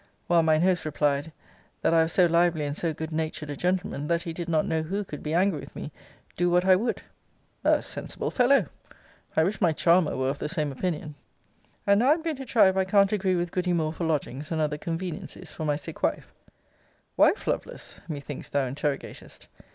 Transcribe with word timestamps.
While 0.25 0.41
mine 0.41 0.63
host 0.63 0.83
replied, 0.83 1.31
That 1.83 1.93
I 1.93 2.01
was 2.01 2.11
so 2.13 2.25
lively 2.25 2.65
and 2.65 2.75
so 2.75 2.91
good 2.91 3.11
natured 3.11 3.51
a 3.51 3.55
gentleman, 3.55 4.07
that 4.07 4.23
he 4.23 4.33
did 4.33 4.49
not 4.49 4.65
know 4.65 4.81
who 4.81 5.03
could 5.03 5.21
be 5.21 5.35
angry 5.35 5.59
with 5.59 5.75
me, 5.75 5.91
do 6.35 6.49
what 6.49 6.65
I 6.65 6.75
would. 6.75 7.03
A 7.63 7.83
sensible 7.83 8.31
fellow! 8.31 8.65
I 9.37 9.43
wish 9.43 9.61
my 9.61 9.71
charmer 9.73 10.17
were 10.17 10.29
of 10.29 10.39
the 10.39 10.49
same 10.49 10.71
opinion. 10.71 11.13
And 11.85 11.99
now 11.99 12.09
I 12.09 12.13
am 12.13 12.23
going 12.23 12.37
to 12.37 12.45
try 12.45 12.67
if 12.67 12.77
I 12.77 12.83
can't 12.83 13.11
agree 13.11 13.35
with 13.35 13.51
goody 13.51 13.73
Moore 13.73 13.93
for 13.93 14.05
lodgings 14.07 14.51
and 14.51 14.59
other 14.59 14.79
conveniencies 14.79 15.51
for 15.53 15.65
my 15.65 15.75
sick 15.75 16.01
wife. 16.01 16.33
'Wife, 17.15 17.45
Lovelace?' 17.45 17.99
methinks 18.07 18.49
thou 18.49 18.65
interrogatest. 18.65 19.47